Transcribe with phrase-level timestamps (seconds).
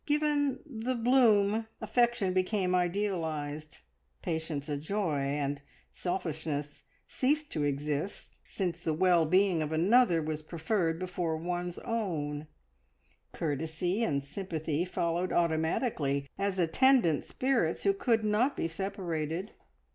[0.07, 3.81] Given "the bloom," affection became idealised,
[4.23, 10.41] patience a joy, and selfishness ceased to exist, since the well being of another was
[10.41, 12.47] preferred before one's own;
[13.31, 19.51] courtesy and sympathy followed automatically, as attendant spirits who could not be separated.